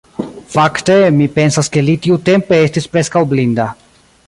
Fakte, 0.53 0.95
mi 1.17 1.27
pensas 1.35 1.69
ke 1.75 1.85
li 1.89 1.95
tiutempe 2.07 2.61
estis 2.71 2.91
preskaŭ 2.97 3.25
blinda. 3.35 3.71